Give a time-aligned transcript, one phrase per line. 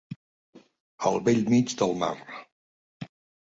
[1.09, 2.11] Al bell mig del mar.